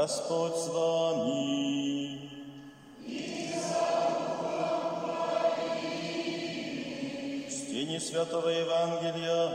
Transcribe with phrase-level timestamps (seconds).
[0.00, 2.30] Господь с вами.
[7.50, 9.48] Чтение Святого Евангелия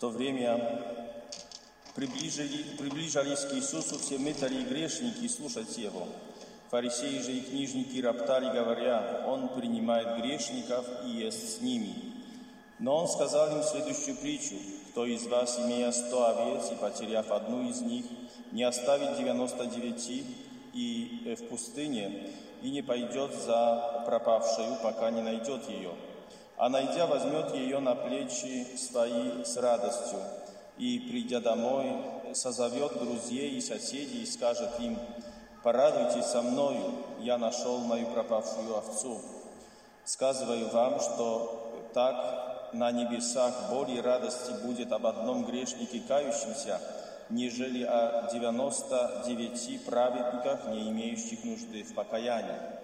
[0.00, 0.82] то время
[1.94, 6.08] приближили, приближались к Иисусу все мытари и грешники слушать Его.
[6.70, 11.94] Фарисеи же и книжники роптали, говоря, Он принимает грешников и ест с ними.
[12.78, 14.54] Но Он сказал им следующую притчу.
[14.90, 18.06] Кто из вас, имея сто овец и потеряв одну из них,
[18.52, 20.24] не оставит девяносто девяти
[20.72, 22.30] и в пустыне,
[22.62, 25.90] и не пойдет за пропавшую, пока не найдет ее?
[26.60, 30.18] А найдя, возьмет ее на плечи свои с радостью,
[30.76, 31.90] и, придя домой,
[32.34, 34.98] созовет друзей и соседей и скажет им,
[35.62, 39.22] «Порадуйтесь со мною, я нашел мою пропавшую овцу».
[40.04, 46.78] Сказываю вам, что так на небесах более радости будет об одном грешнике кающемся,
[47.30, 52.80] нежели о девяносто девяти праведниках, не имеющих нужды в покаянии.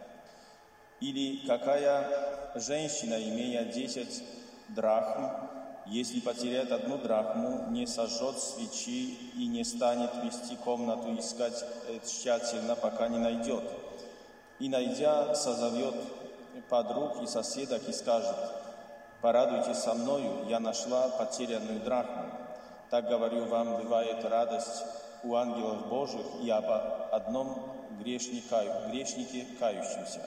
[1.01, 4.23] Или какая женщина, имея десять
[4.69, 5.31] драхм,
[5.87, 11.65] если потеряет одну драхму, не сожжет свечи и не станет вести комнату искать
[12.05, 13.63] тщательно, пока не найдет.
[14.59, 15.95] И, найдя, созовет
[16.69, 18.37] подруг и соседок и скажет,
[19.21, 22.25] «Порадуйтесь со мною, я нашла потерянную драхму».
[22.91, 24.85] Так, говорю вам, бывает радость
[25.23, 26.67] у ангелов Божьих и об
[27.13, 30.21] одном грешнике, грешнике кающемся.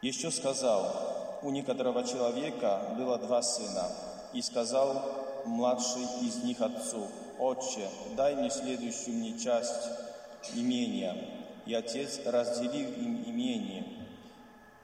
[0.00, 3.88] Еще сказал, у некоторого человека было два сына,
[4.32, 5.02] и сказал
[5.44, 9.88] младший из них отцу, «Отче, дай мне следующую мне часть
[10.54, 11.16] имения».
[11.66, 13.84] И отец разделил им имение.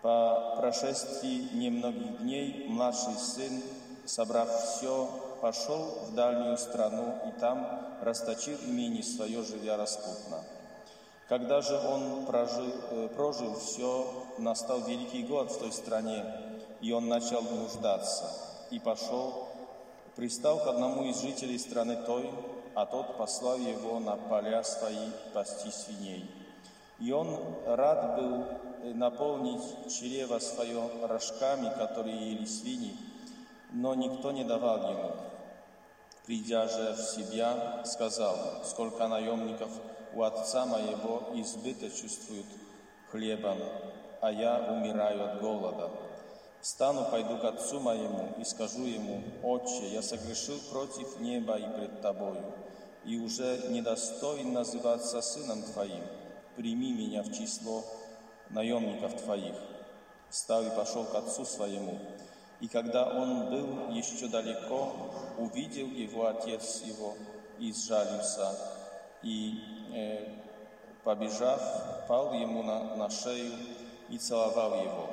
[0.03, 3.63] По прошествии немногих дней младший сын,
[4.05, 5.09] собрав все,
[5.41, 10.45] пошел в дальнюю страну и там расточил имение свое, живя распутно.
[11.29, 16.23] Когда же он прожил, прожил все, настал великий год в той стране,
[16.83, 18.31] и он начал нуждаться,
[18.71, 19.49] и пошел,
[20.17, 22.31] пристал к одному из жителей страны той,
[22.75, 26.31] а тот послал его на поля свои пасти свиней.
[26.99, 28.45] И он рад был
[28.95, 32.97] наполнить чрево свое рожками, которые ели свиньи,
[33.73, 35.11] но никто не давал ему.
[36.27, 39.71] Придя же в себя, сказал, сколько наемников–
[40.15, 42.47] у отца моего избыток чувствуют
[43.11, 43.59] хлебом,
[44.21, 45.91] а я умираю от голода.
[46.61, 52.01] Встану, пойду к отцу моему и скажу ему, «Отче, я согрешил против неба и пред
[52.01, 52.43] тобою,
[53.05, 56.05] и уже недостоин называться сыном твоим.
[56.57, 57.85] Прими меня в число
[58.51, 59.57] наемников твоих».
[60.31, 61.99] Встал и пошел к отцу своему.
[62.61, 64.93] И когда он был еще далеко,
[65.39, 67.15] увидел его отец его
[67.59, 68.57] и сжалился,
[69.23, 70.27] и Э,
[71.05, 71.61] побежав,
[72.09, 73.53] пал ему на, на шею
[74.09, 75.11] и целовал его.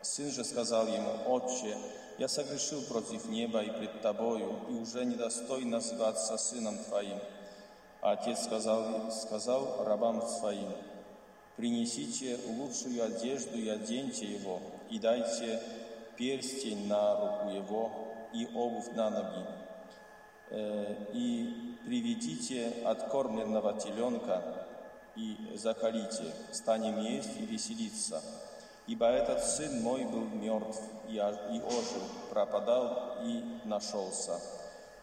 [0.00, 1.76] Сын же сказал ему, «Отче,
[2.18, 7.18] я согрешил против неба и пред тобою, и уже недостоин называться сыном твоим».
[8.00, 10.72] А отец сказал, сказал рабам своим,
[11.56, 15.60] «Принесите лучшую одежду и оденьте его, и дайте
[16.16, 17.90] перстень на руку его
[18.32, 19.46] и обувь на ноги,
[21.12, 24.66] и приведите откормленного теленка
[25.16, 28.22] и закалите, станем есть и веселиться.
[28.86, 34.40] Ибо этот сын мой был мертв и, ожил, пропадал и нашелся,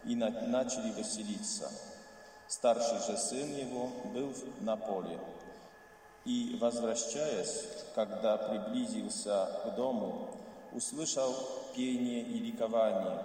[0.04, 1.70] и на, начали веселиться.
[2.46, 5.18] Старший же сын его был на поле.
[6.24, 7.64] И, возвращаясь,
[7.94, 10.28] когда приблизился к дому,
[10.72, 11.34] услышал
[11.74, 13.20] пение и ликование,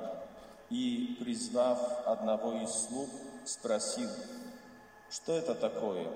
[0.70, 3.10] и, призвав одного из слуг,
[3.46, 4.10] спросил,
[5.10, 6.08] что это такое?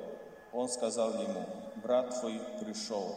[0.52, 1.46] Он сказал ему,
[1.76, 3.16] брат твой пришел,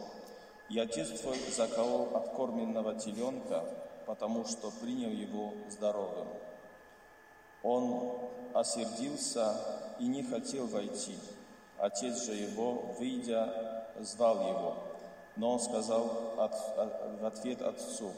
[0.68, 3.64] и отец твой заколол откормленного теленка,
[4.06, 6.28] потому что принял его здоровым.
[7.62, 8.18] Он
[8.54, 9.56] осердился
[9.98, 11.16] и не хотел войти.
[11.78, 14.76] Отец же его, выйдя, звал его.
[15.36, 16.54] Но он сказал от,
[17.20, 18.12] в ответ отцу,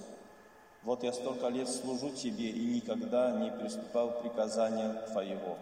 [0.82, 5.56] «Вот я столько лет служу тебе и никогда не приступал к приказаниям твоего»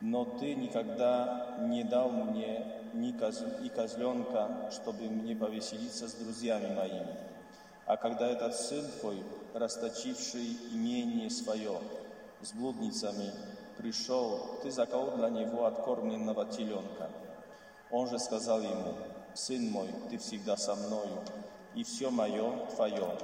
[0.00, 3.42] но ты никогда не дал мне ни, коз...
[3.60, 7.16] ни козленка, чтобы мне повеселиться с друзьями моими.
[7.86, 9.22] А когда этот сын твой,
[9.54, 11.80] расточивший имение свое,
[12.42, 13.32] с блудницами
[13.76, 17.10] пришел, ты заколол для него откормленного теленка.
[17.90, 18.94] Он же сказал ему,
[19.38, 21.22] сын мой, ты всегда со мною,
[21.74, 23.18] и все мое твое.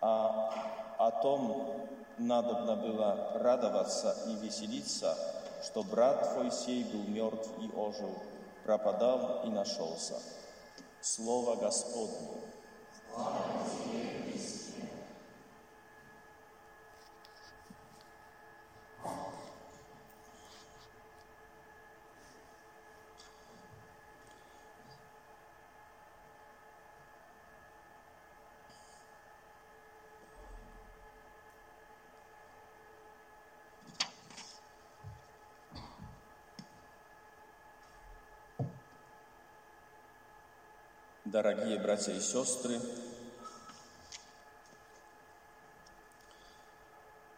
[0.00, 1.88] А о том
[2.18, 5.16] надобно было радоваться и веселиться,
[5.62, 8.14] что брат твой сей был мертв и ожил,
[8.64, 10.16] пропадал и нашелся.
[11.00, 12.28] Слово Господне.
[13.14, 14.09] Слава
[41.32, 42.80] Дорогие братья и сестры,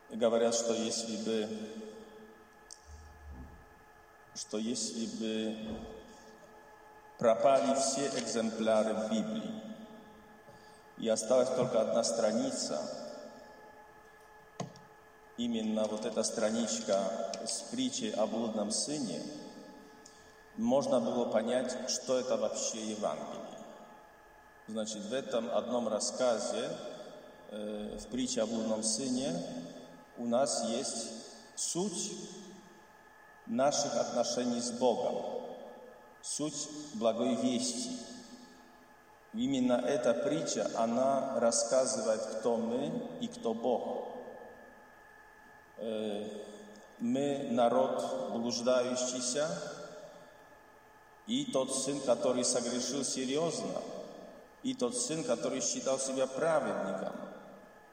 [0.08, 1.58] говорят, что если бы,
[4.34, 5.76] что если бы
[7.18, 9.62] пропали все экземпляры Библии
[10.96, 12.80] и осталась только одна страница,
[15.36, 19.22] именно вот эта страничка с притчей о блудном сыне,
[20.56, 23.41] можно было понять, что это вообще Евангелие.
[24.68, 26.70] Значит, в этом одном рассказе,
[27.50, 29.34] э, в притче о блудном сыне,
[30.18, 31.08] у нас есть
[31.56, 32.12] суть
[33.46, 35.42] наших отношений с Богом,
[36.22, 37.98] суть благой вести.
[39.34, 44.06] Именно эта притча, она рассказывает, кто мы и кто Бог.
[45.78, 46.24] Э,
[47.00, 49.48] мы народ блуждающийся,
[51.26, 53.72] и тот сын, который согрешил серьезно–
[54.62, 57.12] и тот сын, который считал себя праведником,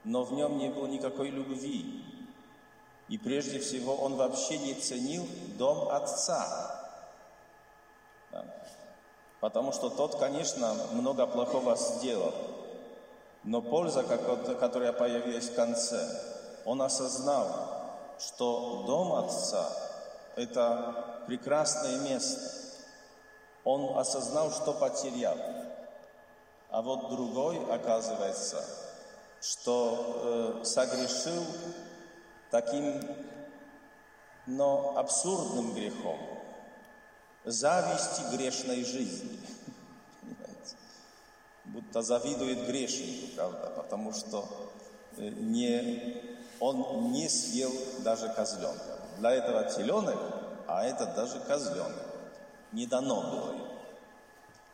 [0.03, 2.03] но в нем не было никакой любви.
[3.07, 5.27] И прежде всего он вообще не ценил
[5.57, 6.89] дом отца.
[8.31, 8.45] Да.
[9.39, 12.33] Потому что тот, конечно, много плохого сделал.
[13.43, 16.07] Но польза, которая появилась в конце,
[16.65, 17.47] он осознал,
[18.19, 19.65] что дом отца–
[20.35, 22.41] это прекрасное место.
[23.63, 25.37] Он осознал, что потерял.
[26.69, 28.63] А вот другой, оказывается,
[29.41, 31.43] что э, согрешил
[32.51, 33.01] таким,
[34.45, 36.19] но абсурдным грехом,
[37.43, 39.39] зависти грешной жизни.
[41.65, 44.47] Будто завидует грешнику, правда, потому что
[45.17, 46.21] э, не,
[46.59, 48.99] он не съел даже козленка.
[49.17, 50.19] Для этого теленок,
[50.67, 52.05] а этот даже козленок.
[52.71, 53.58] Не дано было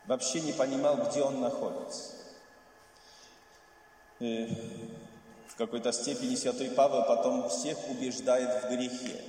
[0.06, 2.12] вообще не понимал, где он находится.
[4.18, 4.48] И
[5.48, 9.20] в какой-то степени святой Павел потом всех убеждает в грехе.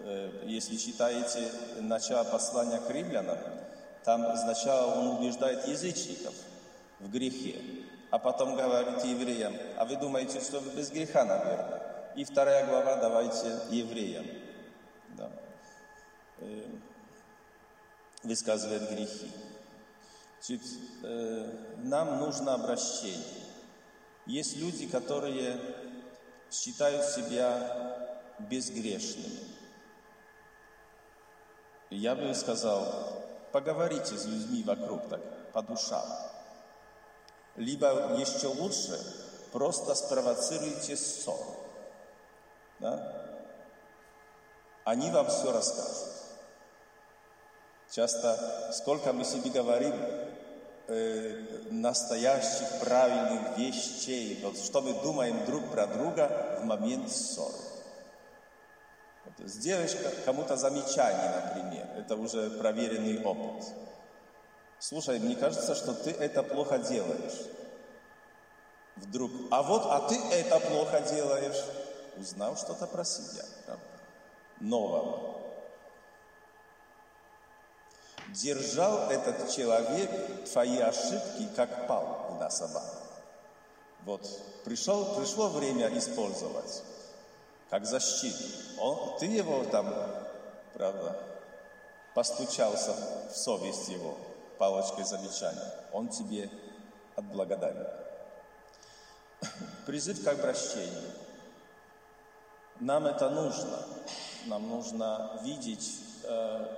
[0.00, 3.38] Э, если читаете начало послания к римлянам,
[4.04, 6.34] там сначала он убеждает язычников
[7.00, 7.60] в грехе,
[8.10, 11.82] а потом говорит евреям, а вы думаете, что вы без греха, наверное.
[12.14, 14.26] И вторая глава давайте евреям.
[15.16, 15.30] Да.
[16.38, 16.62] Э,
[18.22, 19.30] высказывает грехи.
[20.40, 20.66] Значит,
[21.02, 23.44] э, нам нужно обращение.
[24.26, 25.60] Есть люди, которые
[26.50, 29.40] считают себя безгрешными.
[31.90, 35.20] я бы сказал, поговорите с людьми вокруг так,
[35.52, 36.04] по душам.
[37.56, 39.00] Либо еще лучше,
[39.52, 41.40] просто спровоцируйте ссор.
[42.80, 43.40] Да?
[44.84, 46.12] Они вам все расскажут.
[47.90, 49.94] Часто, сколько мы себе говорим,
[50.88, 57.54] э, настоящих правильных вещей, вот что мы думаем друг про друга в момент ссоры.
[59.24, 63.66] Вот, сделаешь кому-то замечание, например, это уже проверенный опыт.
[64.78, 67.46] Слушай, мне кажется, что ты это плохо делаешь.
[68.96, 71.62] Вдруг, а вот, а ты это плохо делаешь.
[72.18, 73.84] Узнал что-то про себя, правда?
[74.60, 75.36] Нового
[78.28, 80.10] держал этот человек
[80.50, 82.96] твои ошибки как палку на собаку.
[84.04, 84.26] Вот
[84.64, 86.82] пришел, пришло время использовать
[87.70, 88.44] как защиту.
[88.78, 89.92] Он, ты его там,
[90.74, 91.18] правда,
[92.14, 92.94] постучался
[93.30, 94.16] в совесть его
[94.58, 95.72] палочкой замечания.
[95.92, 96.50] Он тебе
[97.16, 97.86] отблагодарил.
[99.86, 101.10] Призыв к обращению.
[102.80, 103.78] Нам это нужно.
[104.46, 106.00] Нам нужно видеть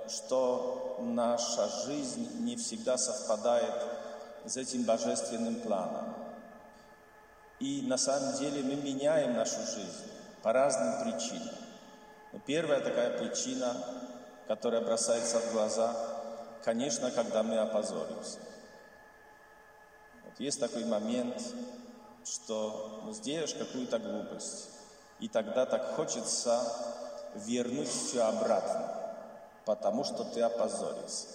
[0.07, 3.73] что наша жизнь не всегда совпадает
[4.45, 6.15] с этим божественным планом.
[7.59, 11.55] И на самом деле мы меняем нашу жизнь по разным причинам.
[12.31, 13.75] Но первая такая причина,
[14.47, 15.93] которая бросается в глаза,
[16.63, 18.39] конечно, когда мы опозоримся.
[20.25, 21.41] Вот есть такой момент,
[22.23, 24.69] что ну, сделаешь какую-то глупость,
[25.19, 26.61] и тогда так хочется
[27.35, 28.98] вернуть все обратно,
[29.65, 31.27] потому что ты опозорился.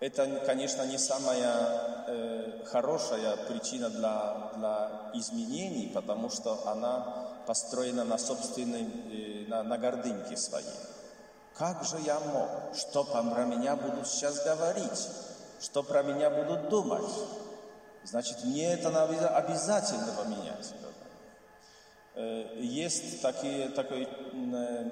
[0.00, 8.16] Это, конечно, не самая э, хорошая причина для, для изменений, потому что она построена на
[8.16, 10.66] собственной, э, на, на гордынке своей.
[11.54, 12.48] Как же я мог?
[12.74, 15.08] Что про меня будут сейчас говорить?
[15.60, 17.12] Что про меня будут думать?
[18.02, 20.72] Значит, мне это надо обязательно поменять.
[22.14, 24.90] Э, есть такие, такой э,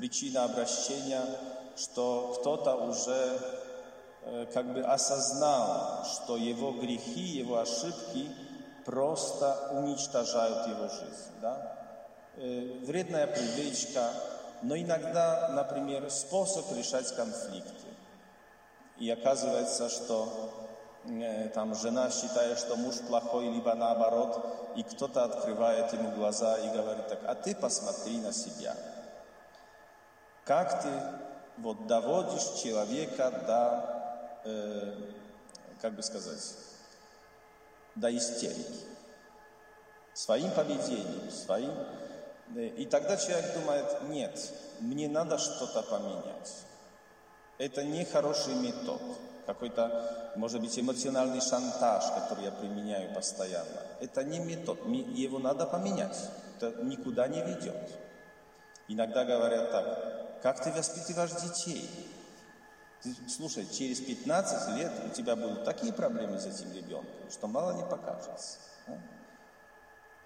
[0.00, 1.22] причина обращения,
[1.76, 3.38] что кто-то уже
[4.22, 8.30] э, как бы осознал, что его грехи, его ошибки
[8.86, 11.32] просто уничтожают его жизнь.
[11.42, 11.76] Да?
[12.86, 14.08] Вредная привычка,
[14.62, 17.88] но иногда, например, способ решать конфликты.
[18.96, 20.50] И оказывается, что
[21.52, 27.08] там жена считает, что муж плохой, либо наоборот, и кто-то открывает ему глаза и говорит
[27.08, 28.74] так, а ты посмотри на себя.
[30.50, 30.90] Как ты
[31.58, 34.94] вот доводишь человека до, э,
[35.80, 36.56] как бы сказать,
[37.94, 38.84] до истерики.
[40.12, 41.72] Своим поведением, своим...
[42.56, 46.64] И тогда человек думает, нет, мне надо что-то поменять.
[47.58, 49.00] Это не хороший метод
[49.46, 53.82] какой-то, может быть, эмоциональный шантаж, который я применяю постоянно.
[54.00, 56.18] Это не метод, его надо поменять.
[56.56, 57.88] Это никуда не ведет.
[58.88, 61.88] Иногда говорят так, как ты воспитываешь детей?
[63.28, 67.84] Слушай, через 15 лет у тебя будут такие проблемы с этим ребенком, что мало не
[67.84, 68.58] покажется.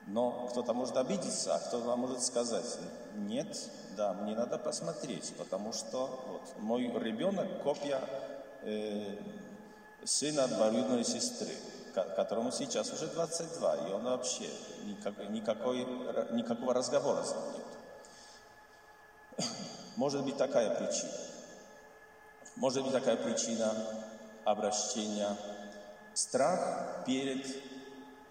[0.07, 2.79] Но кто-то может обидеться, а кто-то может сказать,
[3.15, 8.01] нет, да, мне надо посмотреть, потому что вот, мой ребенок копия
[8.63, 9.17] э,
[10.05, 11.55] сына двоюродной сестры,
[11.95, 14.51] которому сейчас уже 22, и он вообще
[14.85, 15.87] никак, никакой,
[16.33, 17.65] никакого разговора с ним нет.
[19.97, 21.13] Может быть такая причина.
[22.57, 23.75] Может быть такая причина
[24.45, 25.37] обращения.
[26.15, 27.47] Страх перед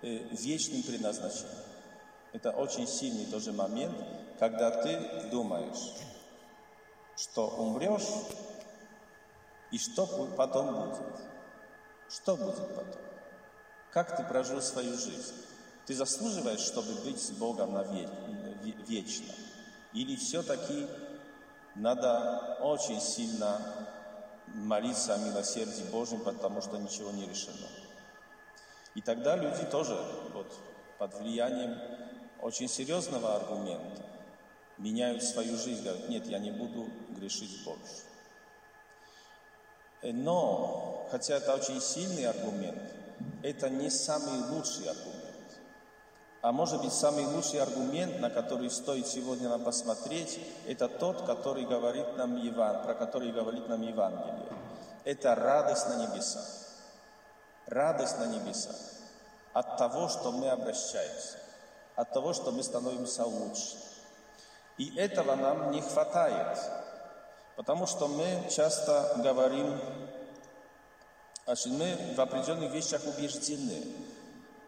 [0.02, 1.58] э, вечным предназначением.
[2.32, 3.96] Это очень сильный тоже момент,
[4.40, 5.94] когда ты думаешь,
[7.16, 8.10] что умрешь,
[9.72, 10.06] и что
[10.38, 11.00] потом будет?
[12.10, 13.02] Что будет потом?
[13.92, 15.34] Как ты прожил свою жизнь?
[15.86, 17.78] Ты заслуживаешь, чтобы быть с Богом
[18.88, 19.34] вечно?
[19.94, 20.88] Или все-таки
[21.76, 23.60] надо очень сильно
[24.48, 27.68] молиться о милосердии Божьем, потому что ничего не решено?
[28.96, 29.98] И тогда люди тоже
[30.34, 30.48] вот,
[30.98, 31.78] под влиянием
[32.42, 34.04] очень серьезного аргумента
[34.78, 38.04] меняют свою жизнь, говорят, нет, я не буду грешить больше.
[40.04, 42.82] Но, хотя это очень сильный аргумент,
[43.42, 45.13] это не самый лучший аргумент.
[46.44, 51.66] А может быть, самый лучший аргумент, на который стоит сегодня нам посмотреть, это тот, который
[51.66, 54.50] говорит нам Иван, про который говорит нам Евангелие.
[55.06, 56.46] Это радость на небесах.
[57.66, 58.76] Радость на небесах
[59.54, 61.38] от того, что мы обращаемся,
[61.96, 63.78] от того, что мы становимся лучше.
[64.78, 66.58] И этого нам не хватает.
[67.56, 69.80] Потому что мы часто говорим,
[71.46, 73.84] значит, мы в определенных вещах убеждены,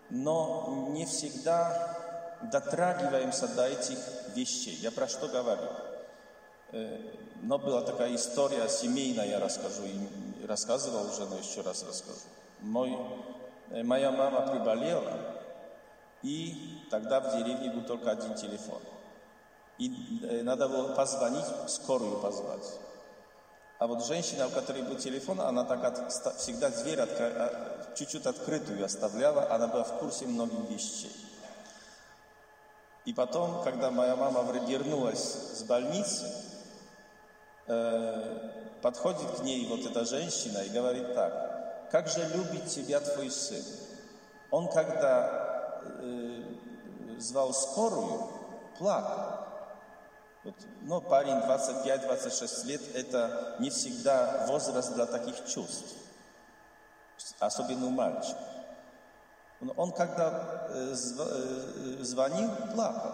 [0.10, 3.98] но не всегда дотрагиваемся до этих
[4.36, 4.76] вещей.
[4.76, 5.70] Я про что говорю?
[6.72, 7.00] Э,
[7.42, 12.20] но была такая история семейная, я расскажу, и рассказывал уже, но еще раз расскажу.
[12.62, 12.98] Мой,
[13.72, 15.14] э, моя мама приболела,
[16.24, 18.82] и тогда в деревне был только один телефон–
[19.78, 19.92] и
[20.24, 22.80] э, надо было позвонить, скорую позвать.
[23.77, 28.25] А вот женщина, у которой был телефон, она так от, всегда дверь от, а, чуть-чуть
[28.25, 31.12] открытую оставляла, она была в курсе многих вещей.
[33.03, 36.32] И потом, когда моя мама вернулась с больницы,
[37.67, 38.51] э,
[38.82, 43.63] подходит к ней вот эта женщина и говорит так, как же любит тебя твой сын.
[44.50, 46.44] Он когда э,
[47.20, 48.27] звал скорую,
[48.79, 49.45] плакал.
[50.46, 55.96] Вот, но парень 25-26 лет– это не всегда возраст для таких чувств,
[57.40, 58.38] особенно у мальчика.
[59.75, 63.12] Он когда э, э, звонил, плакал.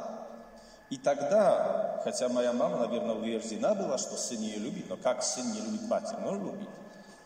[0.90, 5.50] И тогда, хотя моя мама, наверное, убеждена была, что сын ее любит, но как сын
[5.54, 6.68] не любит мать, он любит.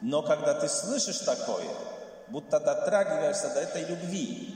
[0.02, 1.66] Но когда ты слышишь такое,
[2.28, 4.55] будто дотрагиваешься до этой любви,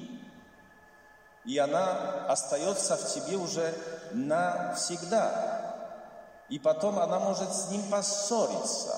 [1.49, 3.73] и она остается в тебе уже
[4.11, 5.75] навсегда.
[6.47, 8.95] И потом она может с ним поссориться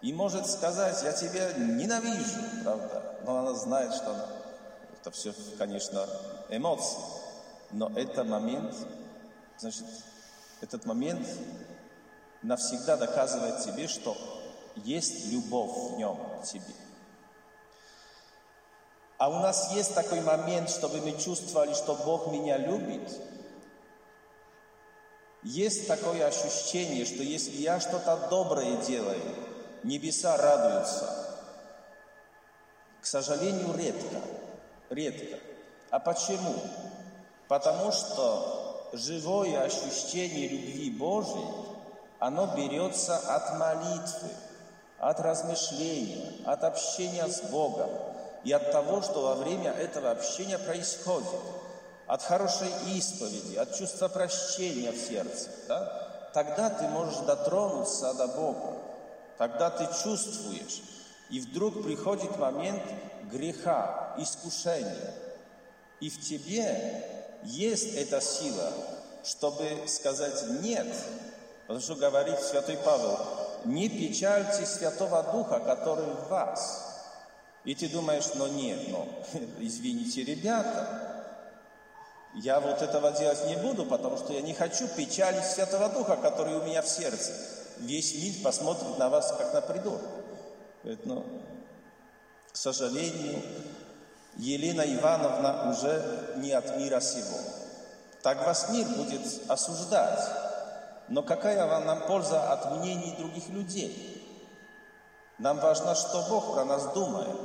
[0.00, 3.16] и может сказать, я тебя ненавижу, правда?
[3.24, 4.26] Но она знает, что она...
[5.00, 6.06] это все, конечно,
[6.50, 7.00] эмоции.
[7.72, 8.72] Но это момент,
[9.58, 9.86] значит,
[10.60, 11.26] этот момент
[12.42, 14.16] навсегда доказывает тебе, что
[14.76, 16.85] есть любовь в нем к тебе.
[19.18, 23.10] А у нас есть такой момент, чтобы мы чувствовали, что Бог меня любит.
[25.42, 29.22] Есть такое ощущение, что если я что-то доброе делаю,
[29.84, 31.08] небеса радуются.
[33.00, 34.16] К сожалению, редко.
[34.90, 35.38] Редко.
[35.90, 36.54] А почему?
[37.48, 41.48] Потому что живое ощущение любви Божией,
[42.18, 44.28] оно берется от молитвы,
[44.98, 47.90] от размышления, от общения с Богом
[48.46, 51.40] и от того, что во время этого общения происходит,
[52.06, 56.30] от хорошей исповеди, от чувства прощения в сердце, да?
[56.32, 58.78] тогда ты можешь дотронуться до Бога,
[59.36, 60.80] тогда ты чувствуешь,
[61.28, 62.84] и вдруг приходит момент
[63.32, 65.12] греха, искушения,
[65.98, 67.02] и в тебе
[67.42, 68.70] есть эта сила,
[69.24, 70.86] чтобы сказать «нет»,
[71.62, 73.18] потому что говорит святой Павел,
[73.64, 76.85] не печальте Святого Духа, который в вас.
[77.66, 79.08] И ты думаешь, но нет, но
[79.58, 81.24] извините, ребята,
[82.34, 86.54] я вот этого делать не буду, потому что я не хочу печалить Святого Духа, который
[86.54, 87.32] у меня в сердце.
[87.78, 90.06] Весь мир посмотрит на вас, как на придурка.
[91.04, 91.24] Но,
[92.52, 93.42] к сожалению,
[94.36, 97.38] Елена Ивановна уже не от мира сего.
[98.22, 100.20] Так вас мир будет осуждать.
[101.08, 104.25] Но какая вам нам польза от мнений других людей?
[105.38, 107.40] Нам важно, что Бог про нас думает.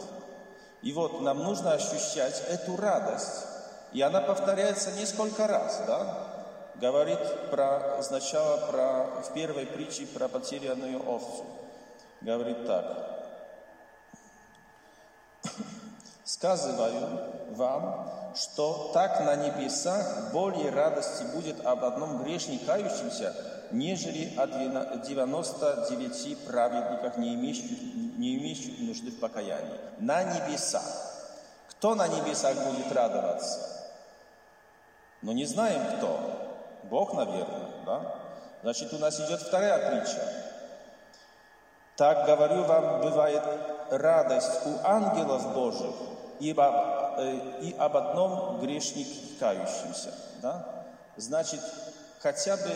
[0.82, 3.46] И вот нам нужно ощущать эту радость.
[3.92, 6.28] И она повторяется несколько раз, да?
[6.76, 7.20] Говорит
[7.52, 11.46] про, сначала про, в первой притче про потерянную овцу.
[12.22, 13.12] Говорит так.
[16.32, 23.36] Сказываю вам, что так на небесах более радости будет об одном грешнике кающемся,
[23.72, 27.70] нежели о 99 праведниках, не имеющих,
[28.18, 29.78] не имеющих нужды в покаянии.
[30.00, 30.86] На небесах.
[31.68, 33.92] Кто на небесах будет радоваться?
[35.22, 36.18] Но не знаем кто.
[36.84, 38.16] Бог, наверное, да?
[38.62, 40.22] Значит, у нас идет вторая притча.
[41.98, 43.44] Так, говорю вам, бывает
[43.90, 46.11] радость у ангелов Божьих
[46.42, 50.14] и об, э, и об одном грешнике кающемся.
[50.42, 50.86] Да?
[51.16, 51.62] Значит,
[52.20, 52.72] хотя бы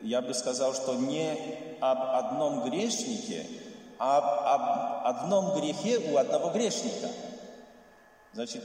[0.00, 3.46] я бы сказал, что не об одном грешнике,
[3.98, 7.08] а об одном грехе у одного грешника.
[8.32, 8.64] Значит,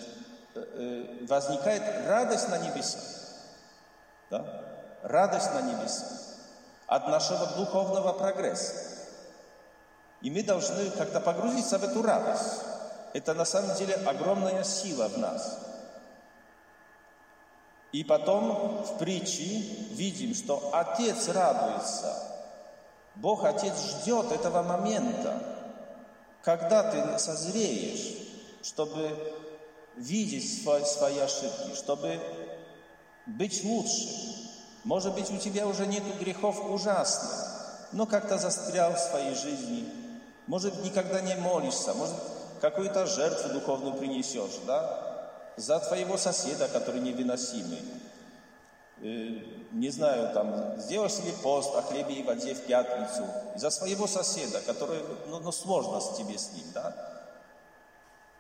[0.56, 3.02] э, э, возникает радость на небесах.
[4.30, 4.64] Да?
[5.04, 6.18] Радость на небесах
[6.88, 8.74] от нашего духовного прогресса.
[10.22, 12.77] И мы должны как-то погрузиться в эту радость.
[13.18, 15.58] Это на самом деле огромная сила в нас.
[17.92, 19.44] И потом в притче
[19.90, 22.14] видим, что Отец радуется.
[23.16, 25.42] Бог Отец ждет этого момента,
[26.44, 28.18] когда ты созреешь,
[28.62, 29.10] чтобы
[29.96, 32.20] видеть свои, свои ошибки, чтобы
[33.26, 34.10] быть лучше.
[34.84, 39.92] Может быть, у тебя уже нет грехов ужасных, но как-то застрял в своей жизни.
[40.46, 42.16] Может, никогда не молишься, может,
[42.62, 45.08] какую-то жертву духовную принесешь, да?
[45.58, 47.82] за твоего соседа, который невыносимый.
[49.02, 49.40] Э,
[49.72, 54.62] не знаю, там, сделаешь себе пост о хлебе и воде в пятницу, за своего соседа,
[54.62, 56.96] который, ну, ну сложно с тебе с ним, да?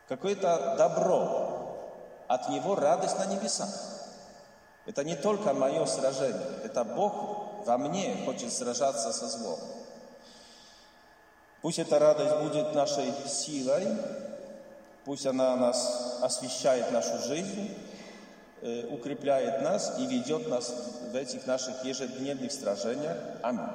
[0.07, 1.75] Какое-то добро,
[2.27, 3.69] от него радость на небесах.
[4.85, 9.59] Это не только мое сражение, это Бог во мне хочет сражаться со злом.
[11.67, 13.85] Пусть эта радость будет нашей силой,
[15.03, 17.75] Пусть она нас освещает нашу жизнь,
[18.89, 20.73] укрепляет нас и ведет нас
[21.11, 23.17] в этих наших ежедневных сражениях.
[23.41, 23.67] Аминь.